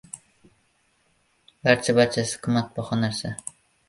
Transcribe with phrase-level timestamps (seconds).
[1.67, 3.35] Barcha-barchasi qimmatbaho narsa.